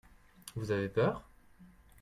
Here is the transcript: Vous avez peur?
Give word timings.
Vous 0.55 0.71
avez 0.71 0.89
peur? 0.89 1.29